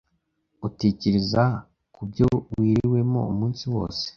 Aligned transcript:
Utekereze 0.67 1.43
ku 1.93 2.01
byo 2.09 2.27
wiriwemo 2.59 3.21
umunsi 3.31 3.63
wose 3.73 4.03